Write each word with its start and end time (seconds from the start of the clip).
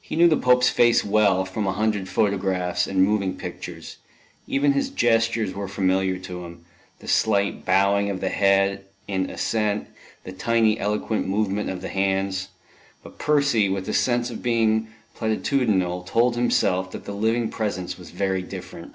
He 0.00 0.16
knew 0.16 0.26
the 0.26 0.38
Pope's 0.38 0.70
face 0.70 1.04
well, 1.04 1.44
from 1.44 1.66
a 1.66 1.72
hundred 1.72 2.08
photographs 2.08 2.86
and 2.86 3.02
moving 3.04 3.36
pictures; 3.36 3.98
even 4.46 4.72
his 4.72 4.88
gestures 4.88 5.52
were 5.52 5.68
familiar 5.68 6.16
to 6.16 6.46
him, 6.46 6.64
the 7.00 7.06
slight 7.06 7.66
bowing 7.66 8.08
of 8.08 8.22
the 8.22 8.30
head 8.30 8.86
in 9.06 9.28
assent, 9.28 9.88
the 10.24 10.32
tiny 10.32 10.78
eloquent 10.78 11.28
movement 11.28 11.68
of 11.68 11.82
the 11.82 11.90
hands; 11.90 12.48
but 13.02 13.18
Percy, 13.18 13.68
with 13.68 13.86
a 13.86 13.92
sense 13.92 14.30
of 14.30 14.42
being 14.42 14.88
platitudinal, 15.14 16.04
told 16.06 16.36
himself 16.36 16.90
that 16.92 17.04
the 17.04 17.12
living 17.12 17.50
presence 17.50 17.98
was 17.98 18.12
very 18.12 18.40
different. 18.40 18.94